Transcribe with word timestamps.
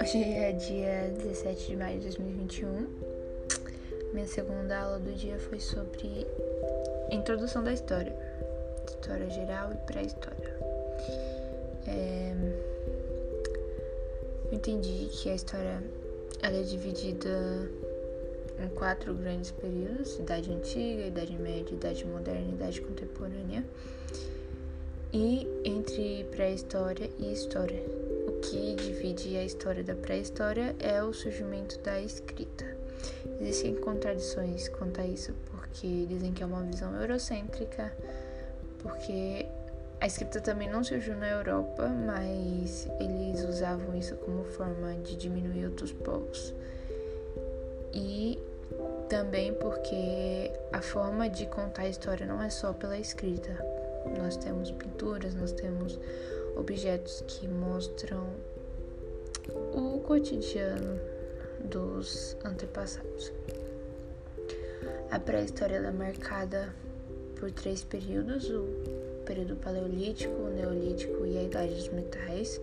Hoje 0.00 0.22
é 0.22 0.52
dia 0.52 1.10
17 1.18 1.66
de 1.66 1.76
maio 1.76 1.98
de 1.98 2.04
2021. 2.04 2.86
Minha 4.12 4.26
segunda 4.28 4.78
aula 4.78 5.00
do 5.00 5.12
dia 5.14 5.36
foi 5.40 5.58
sobre 5.58 6.24
introdução 7.10 7.64
da 7.64 7.72
história, 7.72 8.14
história 8.86 9.28
geral 9.30 9.72
e 9.72 9.76
pré-história. 9.78 10.56
É... 11.88 12.32
Eu 14.52 14.52
entendi 14.52 15.08
que 15.10 15.28
a 15.28 15.34
história 15.34 15.82
ela 16.40 16.56
é 16.56 16.62
dividida 16.62 17.68
em 18.62 18.68
quatro 18.76 19.12
grandes 19.12 19.50
períodos: 19.50 20.20
Idade 20.20 20.52
Antiga, 20.52 21.06
Idade 21.06 21.36
Média, 21.36 21.74
Idade 21.74 22.06
Moderna 22.06 22.46
e 22.48 22.54
Idade 22.54 22.80
Contemporânea. 22.80 23.64
E 25.12 25.48
entre 25.64 26.24
pré-história 26.30 27.10
e 27.18 27.32
história. 27.32 27.82
O 28.26 28.32
que 28.40 28.74
divide 28.74 29.36
a 29.38 29.44
história 29.44 29.82
da 29.82 29.94
pré-história 29.94 30.76
é 30.78 31.02
o 31.02 31.14
surgimento 31.14 31.78
da 31.78 31.98
escrita. 32.00 32.64
Existem 33.40 33.74
contradições 33.76 34.68
quanto 34.68 35.00
a 35.00 35.06
isso, 35.06 35.32
porque 35.50 36.04
dizem 36.06 36.32
que 36.32 36.42
é 36.42 36.46
uma 36.46 36.62
visão 36.62 36.94
eurocêntrica, 37.00 37.90
porque 38.80 39.46
a 40.00 40.06
escrita 40.06 40.40
também 40.40 40.68
não 40.68 40.84
surgiu 40.84 41.16
na 41.16 41.28
Europa, 41.28 41.88
mas 41.88 42.86
eles 43.00 43.42
usavam 43.44 43.96
isso 43.96 44.14
como 44.16 44.44
forma 44.44 44.94
de 44.96 45.16
diminuir 45.16 45.64
outros 45.66 45.92
povos. 45.92 46.54
E 47.94 48.38
também 49.08 49.54
porque 49.54 50.52
a 50.70 50.82
forma 50.82 51.30
de 51.30 51.46
contar 51.46 51.82
a 51.82 51.88
história 51.88 52.26
não 52.26 52.42
é 52.42 52.50
só 52.50 52.74
pela 52.74 52.98
escrita. 52.98 53.77
Nós 54.18 54.36
temos 54.36 54.70
pinturas, 54.70 55.34
nós 55.34 55.52
temos 55.52 55.98
objetos 56.56 57.22
que 57.26 57.46
mostram 57.46 58.28
o 59.74 60.00
cotidiano 60.00 61.00
dos 61.64 62.36
antepassados. 62.44 63.32
A 65.10 65.18
pré-história 65.18 65.76
é 65.76 65.90
marcada 65.90 66.74
por 67.38 67.50
três 67.50 67.82
períodos: 67.84 68.50
o 68.50 68.66
período 69.24 69.56
paleolítico, 69.56 70.34
o 70.34 70.50
neolítico 70.50 71.24
e 71.26 71.38
a 71.38 71.42
idade 71.42 71.74
dos 71.74 71.88
metais. 71.88 72.60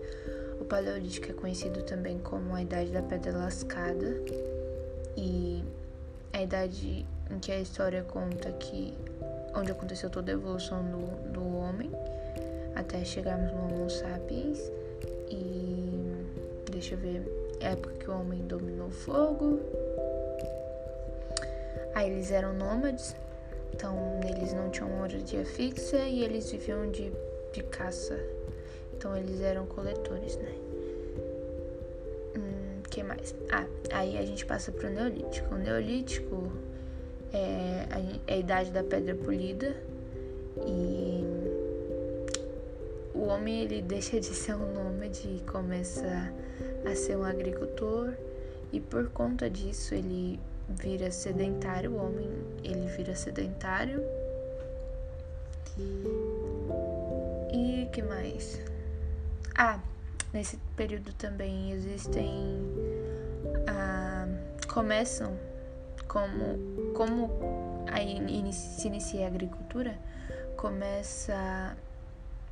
O 0.60 0.64
paleolítico 0.64 1.30
é 1.30 1.34
conhecido 1.34 1.82
também 1.82 2.18
como 2.18 2.54
a 2.54 2.62
idade 2.62 2.90
da 2.90 3.02
pedra 3.02 3.36
lascada 3.36 4.16
e 5.16 5.62
a 6.32 6.42
idade 6.42 7.06
em 7.30 7.38
que 7.38 7.52
a 7.52 7.60
história 7.60 8.02
conta 8.02 8.50
que 8.52 8.94
onde 9.56 9.72
aconteceu 9.72 10.10
toda 10.10 10.30
a 10.30 10.34
evolução 10.34 10.82
do, 10.84 11.32
do 11.32 11.56
homem 11.56 11.90
até 12.74 13.04
chegarmos 13.04 13.50
no 13.52 13.64
Homo 13.64 13.90
sapiens 13.90 14.60
e 15.28 16.24
deixa 16.70 16.94
eu 16.94 16.98
ver 16.98 17.56
época 17.60 17.94
que 17.94 18.10
o 18.10 18.20
homem 18.20 18.40
dominou 18.46 18.88
o 18.88 18.90
fogo 18.90 19.60
aí 21.94 22.10
eles 22.10 22.30
eram 22.30 22.52
nômades 22.52 23.16
então 23.74 24.20
eles 24.28 24.52
não 24.52 24.70
tinham 24.70 24.88
moradia 24.90 25.44
fixa 25.44 25.98
e 25.98 26.22
eles 26.22 26.50
viviam 26.50 26.90
de, 26.90 27.12
de 27.52 27.62
caça 27.62 28.18
então 28.94 29.16
eles 29.16 29.40
eram 29.40 29.66
coletores 29.66 30.36
né 30.36 30.66
que 32.96 33.02
mais? 33.02 33.34
Ah, 33.52 33.66
aí 33.92 34.16
a 34.16 34.24
gente 34.24 34.46
passa 34.46 34.72
pro 34.72 34.88
Neolítico. 34.88 35.54
O 35.54 35.58
Neolítico 35.58 36.50
é 37.32 37.86
a, 37.90 38.32
é 38.32 38.34
a 38.34 38.36
idade 38.36 38.70
da 38.70 38.82
pedra 38.82 39.14
polida 39.14 39.76
e 40.66 41.24
o 43.14 43.26
homem 43.26 43.62
ele 43.62 43.82
deixa 43.82 44.20
de 44.20 44.26
ser 44.26 44.54
um 44.54 44.72
nômade 44.72 45.26
e 45.26 45.40
começa 45.50 46.32
a 46.84 46.94
ser 46.94 47.16
um 47.16 47.24
agricultor 47.24 48.12
e 48.72 48.80
por 48.80 49.08
conta 49.10 49.48
disso 49.48 49.94
ele 49.94 50.38
vira 50.68 51.10
sedentário, 51.10 51.92
o 51.92 51.96
homem 51.96 52.28
ele 52.64 52.86
vira 52.88 53.14
sedentário. 53.14 54.02
E 57.52 57.88
que 57.92 58.02
mais? 58.02 58.60
Ah, 59.56 59.80
Nesse 60.36 60.58
período 60.76 61.14
também 61.14 61.72
existem. 61.72 62.58
Ah, 63.66 64.28
começam 64.68 65.34
como, 66.08 66.92
como 66.94 67.30
aí 67.90 68.20
se 68.52 68.88
inicia 68.88 69.24
a 69.24 69.28
agricultura, 69.28 69.98
começa 70.56 71.76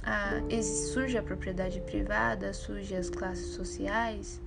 a, 0.03 0.41
surge 0.63 1.17
a 1.17 1.23
propriedade 1.23 1.81
privada, 1.81 2.53
surge 2.53 2.95
as 2.95 3.09
classes 3.09 3.49
sociais. 3.49 4.41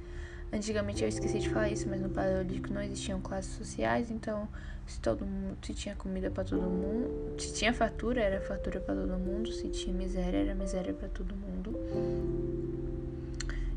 Antigamente 0.52 1.04
eu 1.04 1.10
esqueci 1.10 1.40
de 1.40 1.50
falar 1.50 1.70
isso, 1.70 1.90
mas 1.90 2.00
no 2.00 2.10
Paleolítico 2.10 2.74
não 2.74 2.82
existiam 2.82 3.20
classes 3.20 3.54
sociais, 3.54 4.10
então 4.10 4.48
se 4.86 5.02
todo 5.02 5.26
mundo, 5.26 5.58
se 5.62 5.74
tinha 5.74 5.96
comida 5.96 6.32
para 6.32 6.46
todo 6.46 6.62
mundo, 6.62 7.36
se 7.42 7.54
tinha 7.54 7.74
fatura, 7.74 8.22
era 8.22 8.40
fatura 8.40 8.80
para 8.80 8.96
todo 8.96 9.18
mundo, 9.18 9.52
se 9.52 9.68
tinha 9.68 9.94
miséria, 9.94 10.38
era 10.38 10.56
miséria 10.56 10.94
para 10.94 11.10
todo 11.10 11.36
mundo. 11.36 11.78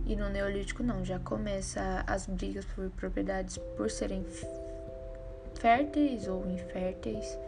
E 0.06 0.14
no 0.14 0.28
Neolítico 0.28 0.84
não, 0.84 1.04
já 1.04 1.18
começa 1.18 2.04
as 2.06 2.26
brigas 2.26 2.64
por 2.64 2.88
propriedades 2.90 3.58
por 3.76 3.90
serem 3.90 4.24
férteis 5.60 6.26
ou 6.26 6.44
inférteis. 6.46 7.38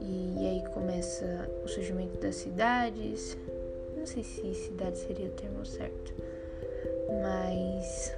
E, 0.00 0.34
e 0.38 0.48
aí 0.48 0.72
começa 0.72 1.50
o 1.62 1.68
surgimento 1.68 2.16
das 2.18 2.36
cidades. 2.36 3.36
Não 3.96 4.06
sei 4.06 4.22
se 4.22 4.54
cidade 4.54 4.96
seria 4.98 5.26
o 5.26 5.30
termo 5.32 5.66
certo, 5.66 6.14
mas 7.22 8.14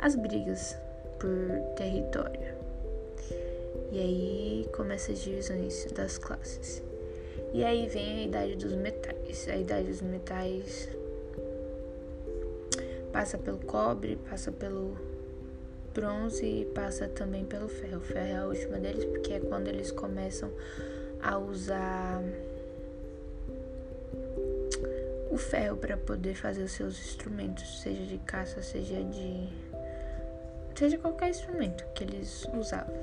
as 0.00 0.16
brigas 0.16 0.76
por 1.20 1.30
território. 1.76 2.52
E 3.92 4.00
aí 4.00 4.68
começa 4.74 5.12
as 5.12 5.20
divisões 5.20 5.86
das 5.92 6.18
classes. 6.18 6.82
E 7.52 7.62
aí 7.62 7.86
vem 7.86 8.20
a 8.20 8.22
idade 8.24 8.56
dos 8.56 8.74
metais. 8.74 9.46
A 9.48 9.56
idade 9.56 9.86
dos 9.86 10.02
metais 10.02 10.88
Passa 13.12 13.36
pelo 13.36 13.58
cobre, 13.58 14.16
passa 14.28 14.50
pelo 14.50 14.96
bronze 15.92 16.44
e 16.44 16.64
passa 16.66 17.08
também 17.08 17.44
pelo 17.44 17.68
ferro. 17.68 17.98
O 17.98 18.00
ferro 18.00 18.26
é 18.26 18.36
a 18.36 18.46
última 18.46 18.78
deles 18.78 19.04
porque 19.04 19.34
é 19.34 19.40
quando 19.40 19.68
eles 19.68 19.90
começam 19.90 20.50
a 21.22 21.38
usar 21.38 22.22
o 25.30 25.38
ferro 25.38 25.76
para 25.76 25.96
poder 25.96 26.34
fazer 26.34 26.62
os 26.62 26.72
seus 26.72 26.98
instrumentos, 26.98 27.80
seja 27.80 28.04
de 28.04 28.18
caça, 28.18 28.62
seja 28.62 29.02
de 29.02 29.48
seja 30.74 30.98
qualquer 30.98 31.30
instrumento 31.30 31.84
que 31.94 32.04
eles 32.04 32.46
usavam. 32.54 32.94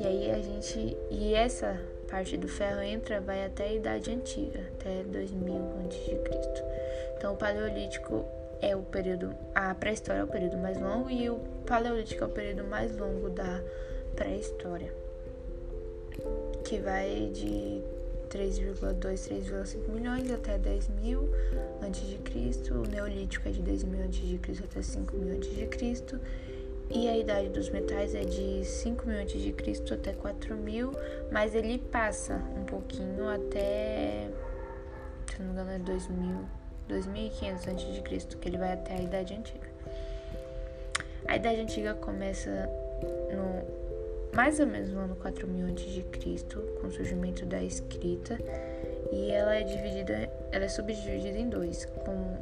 E 0.00 0.06
aí 0.06 0.30
a 0.30 0.42
gente 0.42 0.96
e 1.10 1.34
essa 1.34 1.80
parte 2.10 2.36
do 2.36 2.48
ferro 2.48 2.80
entra 2.80 3.20
vai 3.20 3.44
até 3.44 3.64
a 3.64 3.72
idade 3.72 4.10
antiga, 4.10 4.60
até 4.78 5.02
2000 5.04 5.54
a.C. 5.54 6.20
Então 7.16 7.34
o 7.34 7.36
paleolítico 7.36 8.24
é 8.64 8.74
o 8.74 8.82
período, 8.82 9.34
a 9.54 9.74
pré-história 9.74 10.20
é 10.20 10.24
o 10.24 10.28
período 10.28 10.56
mais 10.56 10.80
longo 10.80 11.10
e 11.10 11.28
o 11.28 11.38
paleolítico 11.66 12.24
é 12.24 12.26
o 12.26 12.30
período 12.30 12.64
mais 12.64 12.96
longo 12.96 13.28
da 13.28 13.62
pré-história, 14.16 14.92
que 16.64 16.78
vai 16.78 17.30
de 17.32 17.82
3,2, 18.30 18.98
3,5 18.98 19.88
milhões 19.88 20.30
até 20.30 20.56
10 20.56 20.88
mil 20.88 21.28
antes 21.82 22.06
de 22.08 22.16
Cristo. 22.18 22.74
O 22.74 22.86
neolítico 22.88 23.48
é 23.48 23.52
de 23.52 23.60
10 23.60 23.84
mil 23.84 24.02
antes 24.02 24.26
de 24.26 24.38
Cristo 24.38 24.64
até 24.64 24.82
5 24.82 25.16
mil 25.16 25.36
antes 25.36 25.54
de 25.54 25.66
Cristo. 25.66 26.18
E 26.90 27.08
a 27.08 27.16
idade 27.16 27.48
dos 27.48 27.70
metais 27.70 28.14
é 28.14 28.24
de 28.24 28.64
5 28.64 29.06
mil 29.06 29.18
antes 29.18 29.40
de 29.40 29.52
Cristo 29.52 29.94
até 29.94 30.12
4 30.12 30.54
mil, 30.56 30.92
mas 31.30 31.54
ele 31.54 31.78
passa 31.78 32.34
um 32.56 32.64
pouquinho 32.64 33.28
até, 33.28 34.28
se 35.30 35.40
não 35.40 35.46
me 35.46 35.52
engano, 35.52 35.70
é 35.70 35.78
2 35.78 36.08
mil 36.08 36.44
2500 36.88 37.68
a.C., 37.68 38.36
que 38.40 38.48
ele 38.48 38.58
vai 38.58 38.72
até 38.72 38.94
a 38.94 39.00
Idade 39.00 39.34
Antiga. 39.34 39.68
A 41.26 41.36
Idade 41.36 41.60
Antiga 41.60 41.94
começa 41.94 42.68
no 43.32 43.84
mais 44.34 44.58
ou 44.58 44.66
menos 44.66 44.90
no 44.90 45.00
ano 45.00 45.16
4000 45.16 45.66
a.C., 45.66 46.04
com 46.80 46.88
o 46.88 46.92
surgimento 46.92 47.46
da 47.46 47.62
escrita, 47.62 48.36
e 49.12 49.30
ela 49.30 49.54
é 49.54 49.62
dividida, 49.62 50.28
ela 50.50 50.64
é 50.64 50.68
subdividida 50.68 51.38
em 51.38 51.48
dois, 51.48 51.84
com 52.04 52.36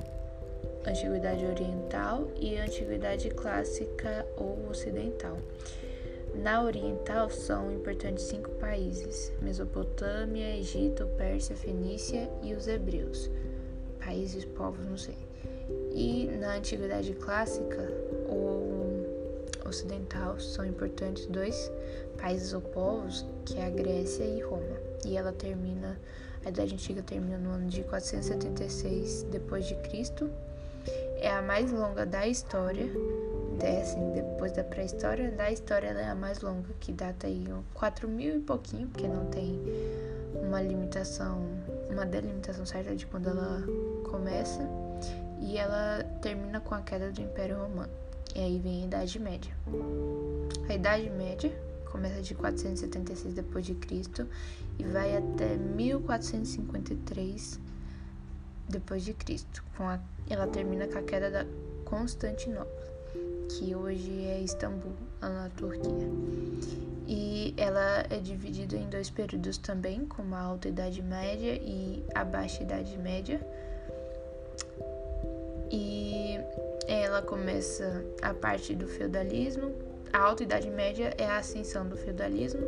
antiguidade 0.89 1.45
oriental 1.45 2.29
e 2.41 2.57
antiguidade 2.57 3.29
clássica 3.31 4.27
ou 4.37 4.69
ocidental. 4.71 5.37
Na 6.35 6.63
oriental 6.63 7.29
são 7.29 7.71
importantes 7.71 8.25
cinco 8.25 8.49
países: 8.53 9.31
Mesopotâmia, 9.43 10.57
Egito, 10.57 11.07
Pérsia, 11.19 11.55
Fenícia 11.55 12.29
e 12.43 12.55
os 12.55 12.67
hebreus 12.67 13.31
países, 14.05 14.45
povos, 14.45 14.85
não 14.85 14.97
sei. 14.97 15.17
E 15.95 16.27
na 16.41 16.57
antiguidade 16.57 17.13
clássica 17.15 17.89
ou 18.29 18.73
ocidental 19.67 20.39
são 20.39 20.65
importantes 20.65 21.27
dois 21.27 21.71
países 22.21 22.53
ou 22.53 22.61
povos, 22.61 23.27
que 23.45 23.59
é 23.59 23.67
a 23.67 23.71
Grécia 23.71 24.25
e 24.25 24.41
Roma. 24.41 24.77
E 25.05 25.17
ela 25.17 25.33
termina 25.33 25.99
A 26.45 26.49
Idade 26.49 26.75
Antiga 26.75 27.03
termina 27.03 27.39
no 27.39 27.51
ano 27.51 27.69
de 27.69 27.83
476 27.85 29.25
depois 29.31 29.67
de 29.67 29.75
Cristo. 29.77 30.31
É 31.17 31.31
a 31.31 31.41
mais 31.41 31.71
longa 31.71 32.05
da 32.05 32.27
história. 32.27 32.91
É, 33.61 33.81
assim, 33.81 34.11
depois 34.13 34.51
da 34.53 34.65
pré-história, 34.65 35.31
da 35.31 35.51
história 35.53 35.87
ela 35.89 36.01
é 36.01 36.09
a 36.09 36.15
mais 36.15 36.41
longa, 36.41 36.69
que 36.81 36.91
data 36.91 37.29
aí 37.29 37.47
4 37.75 38.09
mil 38.09 38.37
e 38.37 38.41
pouquinho, 38.41 38.89
porque 38.89 39.07
não 39.07 39.27
tem 39.27 39.61
uma 40.35 40.61
limitação, 40.61 41.47
uma 41.93 42.07
delimitação 42.07 42.67
certa 42.67 42.95
de 42.95 43.07
quando 43.07 43.29
ela 43.29 43.63
começa. 44.11 44.61
E 45.41 45.57
ela 45.57 46.05
termina 46.21 46.61
com 46.61 46.75
a 46.75 46.83
queda 46.83 47.11
do 47.11 47.21
Império 47.21 47.59
Romano. 47.59 47.91
E 48.35 48.41
aí 48.41 48.59
vem 48.59 48.83
a 48.83 48.87
Idade 48.87 49.19
Média. 49.19 49.53
A 50.69 50.75
Idade 50.75 51.09
Média 51.11 51.53
começa 51.91 52.23
de 52.23 52.35
476 52.35 53.35
depois 53.35 53.67
de 53.67 53.75
Cristo 53.75 54.27
e 54.79 54.85
vai 54.85 55.17
até 55.17 55.57
1453 55.57 57.61
depois 58.69 59.05
de 59.05 59.13
Cristo. 59.13 59.65
Com 59.77 59.89
a, 59.89 59.99
ela 60.31 60.47
termina 60.47 60.87
com 60.87 60.99
a 60.99 61.03
queda 61.03 61.29
da 61.31 61.45
Constantinopla, 61.85 62.93
que 63.51 63.75
hoje 63.75 64.25
é 64.25 64.41
Istambul, 64.41 64.95
na 65.29 65.49
Turquia. 65.57 66.09
E 67.07 67.55
ela 67.57 68.07
é 68.11 68.19
dividida 68.19 68.77
em 68.77 68.89
dois 68.89 69.11
períodos 69.11 69.59
também, 69.59 70.07
como 70.07 70.35
a 70.35 70.41
Alta 70.41 70.69
Idade 70.69 71.03
Média 71.03 71.55
e 71.55 72.05
a 72.15 72.25
Baixa 72.25 72.63
Idade 72.63 72.97
Média. 72.99 73.41
E 75.71 76.39
ela 76.87 77.23
começa 77.23 78.05
a 78.21 78.33
parte 78.33 78.75
do 78.75 78.87
feudalismo, 78.87 79.75
a 80.13 80.19
Alta 80.19 80.43
Idade 80.43 80.69
Média 80.69 81.15
é 81.17 81.25
a 81.25 81.39
ascensão 81.39 81.89
do 81.89 81.97
feudalismo 81.97 82.61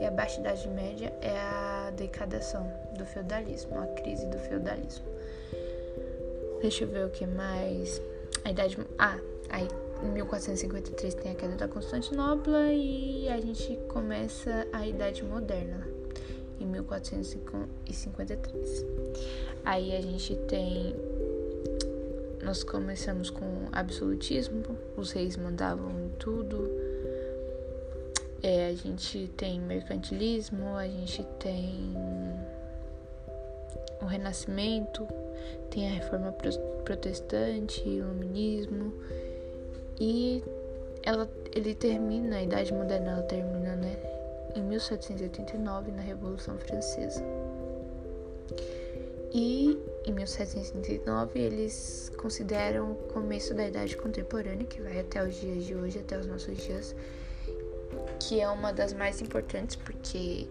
e 0.00 0.04
a 0.04 0.10
Baixa 0.10 0.38
Idade 0.38 0.68
Média 0.68 1.10
é 1.22 1.38
a 1.38 1.90
decadação 1.96 2.70
do 2.98 3.06
feudalismo, 3.06 3.78
a 3.78 3.86
crise 3.86 4.26
do 4.26 4.38
feudalismo. 4.38 5.06
Deixa 6.60 6.84
eu 6.84 6.88
ver 6.88 7.06
o 7.06 7.10
que 7.10 7.26
mais. 7.26 8.02
A 8.44 8.50
idade. 8.50 8.76
Ah, 8.98 9.18
aí 9.48 9.66
em 10.02 10.10
1453 10.10 11.14
tem 11.14 11.32
a 11.32 11.34
queda 11.34 11.56
da 11.56 11.66
Constantinopla 11.68 12.72
e 12.72 13.28
a 13.28 13.38
gente 13.40 13.78
começa 13.88 14.66
a 14.72 14.86
Idade 14.86 15.24
Moderna 15.24 15.88
em 16.58 16.66
1453. 16.66 18.86
Aí 19.64 19.94
a 19.94 20.00
gente 20.00 20.34
tem 20.36 20.96
nós 22.42 22.64
começamos 22.64 23.28
com 23.28 23.68
absolutismo, 23.70 24.62
os 24.96 25.12
reis 25.12 25.36
mandavam 25.36 25.90
em 25.90 26.08
tudo. 26.18 26.70
É, 28.42 28.68
a 28.68 28.72
gente 28.72 29.30
tem 29.36 29.60
mercantilismo, 29.60 30.74
a 30.74 30.88
gente 30.88 31.22
tem 31.38 31.94
o 34.00 34.06
Renascimento, 34.06 35.06
tem 35.68 35.86
a 35.86 35.90
Reforma 35.92 36.34
Protestante, 36.82 37.86
Iluminismo 37.86 38.89
e 40.00 40.42
ela, 41.02 41.30
ele 41.54 41.74
termina, 41.74 42.36
a 42.36 42.42
Idade 42.42 42.72
Moderna 42.72 43.12
ela 43.12 43.22
termina 43.22 43.76
né, 43.76 43.96
em 44.56 44.62
1789 44.62 45.92
na 45.92 46.00
Revolução 46.00 46.56
Francesa. 46.58 47.22
E 49.32 49.78
em 50.04 50.12
1789 50.12 51.38
eles 51.38 52.10
consideram 52.16 52.92
o 52.92 52.94
começo 53.12 53.54
da 53.54 53.66
Idade 53.66 53.96
Contemporânea, 53.96 54.66
que 54.66 54.80
vai 54.80 54.98
até 54.98 55.22
os 55.22 55.34
dias 55.34 55.64
de 55.64 55.74
hoje, 55.74 55.98
até 55.98 56.18
os 56.18 56.26
nossos 56.26 56.56
dias, 56.56 56.96
que 58.18 58.40
é 58.40 58.48
uma 58.48 58.72
das 58.72 58.92
mais 58.92 59.20
importantes 59.20 59.76
porque 59.76 60.48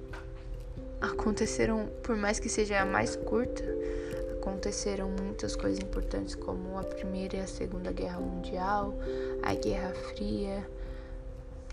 aconteceram, 1.01 1.89
por 2.03 2.15
mais 2.15 2.39
que 2.39 2.47
seja 2.47 2.79
a 2.79 2.85
mais 2.85 3.15
curta, 3.15 3.63
aconteceram 4.39 5.09
muitas 5.09 5.55
coisas 5.55 5.79
importantes 5.79 6.33
como 6.33 6.79
a 6.79 6.83
Primeira 6.83 7.37
e 7.37 7.39
a 7.41 7.47
Segunda 7.47 7.91
Guerra 7.91 8.19
Mundial, 8.19 8.93
a 9.43 9.53
Guerra 9.53 9.93
Fria 9.93 10.65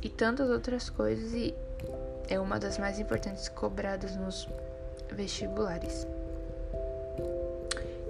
e 0.02 0.08
tantas 0.08 0.50
outras 0.50 0.90
coisas 0.90 1.32
e 1.32 1.54
é 2.28 2.38
uma 2.38 2.58
das 2.58 2.76
mais 2.78 2.98
importantes 2.98 3.48
cobradas 3.48 4.16
nos 4.16 4.48
vestibulares. 5.12 6.06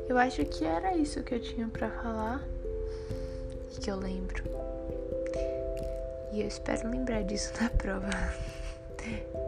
Eu 0.08 0.16
acho 0.16 0.44
que 0.46 0.64
era 0.64 0.96
isso 0.96 1.22
que 1.22 1.34
eu 1.34 1.40
tinha 1.40 1.68
para 1.68 1.90
falar 1.90 2.42
e 3.76 3.80
que 3.80 3.90
eu 3.90 3.96
lembro. 3.96 4.42
E 6.32 6.40
eu 6.40 6.48
espero 6.48 6.90
lembrar 6.90 7.22
disso 7.22 7.52
na 7.60 7.68
prova. 7.70 8.08